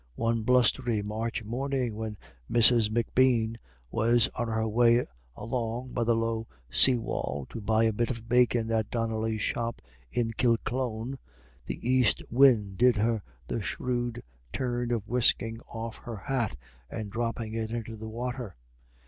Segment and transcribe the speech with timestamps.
[0.15, 2.17] One blustery March morning when
[2.51, 2.89] Mrs.
[2.89, 3.59] M'Bean
[3.91, 8.27] was on her way along by the low sea wall to buy a bit of
[8.27, 9.79] bacon at Donnelly's shop
[10.11, 11.19] in Kilclone,
[11.67, 16.55] the east wind did her the shrewd turn of whisking off her hat
[16.89, 18.55] and dropping it into the water.